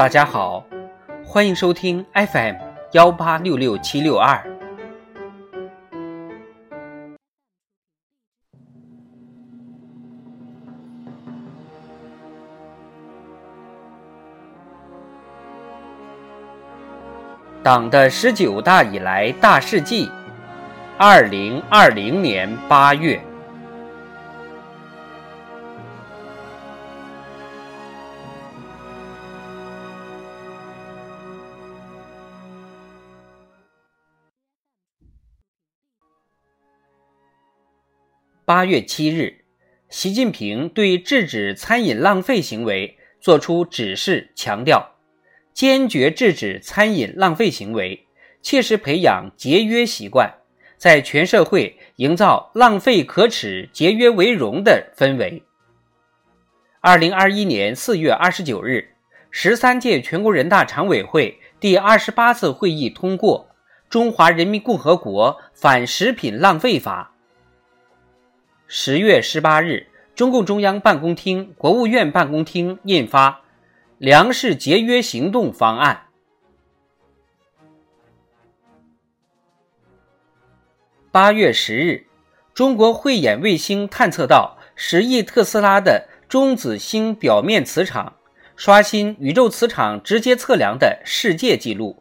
[0.00, 0.64] 大家好，
[1.22, 2.54] 欢迎收听 FM
[2.92, 4.42] 幺八六六七六二。
[17.62, 20.10] 党的十九大以来大事记，
[20.96, 23.20] 二零二零年八月。
[38.50, 39.44] 八月七日，
[39.90, 44.96] 习近平对制止餐饮浪费行为作出指示，强调
[45.54, 48.08] 坚决制止餐饮浪费行为，
[48.42, 50.34] 切实培养节约习惯，
[50.76, 55.44] 在全社会营造浪费可耻、节约为荣的氛围。
[56.80, 58.96] 二零二一年四月二十九日，
[59.30, 63.48] 十三届全国人大常委会第二十八次会议通过
[63.88, 67.14] 《中华人民共和国反食品浪费法》。
[68.72, 73.30] 十月十八日，中共中央办公厅、国务院办公厅印发
[73.98, 76.06] 《粮食节约行动方案》。
[81.10, 82.06] 八月十日，
[82.54, 88.18] 中国慧眼卫星探测到十亿特斯拉的中子星表面磁场，
[88.54, 92.00] 刷新宇宙磁场直接测量的世界纪录。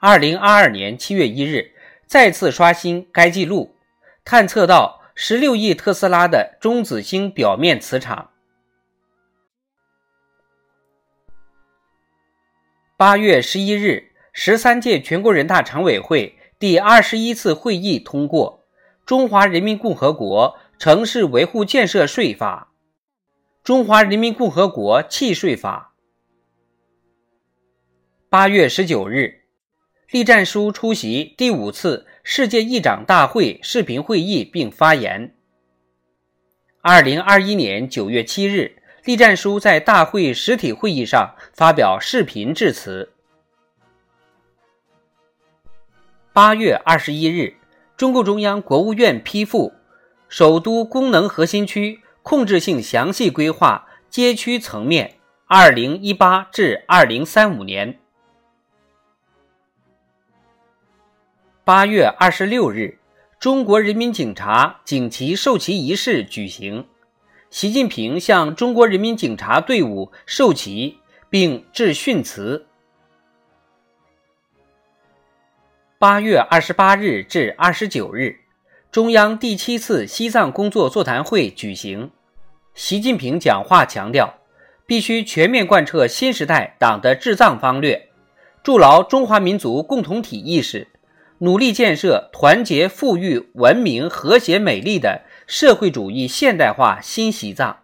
[0.00, 1.72] 二零二二年七月一日，
[2.04, 3.74] 再次刷新该纪录，
[4.22, 5.00] 探测到。
[5.18, 8.32] 十六亿特斯拉的中子星表面磁场。
[12.98, 18.66] 八月十一日，十三届全国人大常委会第二十一次会议通过
[19.06, 22.68] 《中华人民共和国城市维护建设税法》
[23.66, 25.94] 《中华人民共和国契税法》。
[28.28, 29.44] 八月十九日，
[30.10, 32.06] 栗战书出席第五次。
[32.28, 35.32] 世界议长大会视频会议并发言。
[36.80, 43.12] 二零二一年九月七日，栗战书在大会实体会议上发表视频致辞。
[46.32, 47.54] 八月二十一日，
[47.96, 49.68] 中共中央、国务院批复
[50.28, 58.00] 《首都功能核心区控制性详细规划（街区层面）（二零一八至二零三五年）。
[61.66, 62.96] 八月二十六日，
[63.40, 66.86] 中国人民警察锦旗授旗仪式举行，
[67.50, 72.66] 习近平向中国人民警察队伍授旗并致训词。
[75.98, 78.36] 八月二十八日至二十九日，
[78.92, 82.12] 中央第七次西藏工作座谈会举行，
[82.74, 84.32] 习近平讲话强调，
[84.86, 88.08] 必须全面贯彻新时代党的治藏方略，
[88.62, 90.86] 筑牢中华民族共同体意识。
[91.38, 97.78] 努力建设团结、富裕、文明、和谐、美丽的社会主义现代化新西藏。